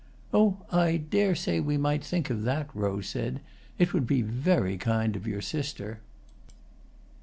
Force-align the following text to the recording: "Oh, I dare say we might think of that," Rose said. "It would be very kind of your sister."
"Oh, 0.33 0.57
I 0.71 0.97
dare 0.97 1.35
say 1.35 1.59
we 1.59 1.77
might 1.77 2.03
think 2.03 2.31
of 2.31 2.41
that," 2.41 2.71
Rose 2.73 3.07
said. 3.07 3.39
"It 3.77 3.93
would 3.93 4.07
be 4.07 4.23
very 4.23 4.75
kind 4.75 5.15
of 5.15 5.27
your 5.27 5.41
sister." 5.41 5.99